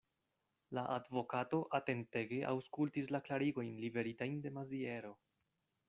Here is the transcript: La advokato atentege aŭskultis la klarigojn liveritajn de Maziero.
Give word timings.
La 0.77 0.85
advokato 0.93 1.59
atentege 1.79 2.39
aŭskultis 2.53 3.13
la 3.17 3.23
klarigojn 3.29 3.73
liveritajn 3.85 4.45
de 4.47 4.55
Maziero. 4.57 5.15